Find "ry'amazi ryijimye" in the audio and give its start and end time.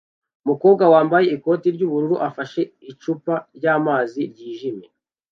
3.57-4.87